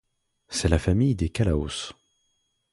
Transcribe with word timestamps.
C'est 0.49 0.67
la 0.67 0.79
famille 0.79 1.13
des 1.13 1.29
calaos. 1.29 1.91